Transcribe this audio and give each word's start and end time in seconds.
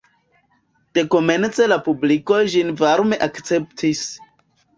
Dekomence 0.97 1.67
la 1.73 1.77
publiko 1.89 2.41
ĝin 2.55 2.73
varme 2.81 3.21
akceptis. 3.29 4.05